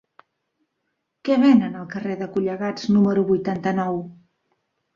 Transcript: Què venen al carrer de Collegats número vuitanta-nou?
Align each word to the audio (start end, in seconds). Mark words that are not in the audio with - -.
Què 1.29 1.37
venen 1.43 1.77
al 1.83 1.85
carrer 1.93 2.17
de 2.23 2.29
Collegats 2.39 2.89
número 2.97 3.29
vuitanta-nou? 3.31 4.05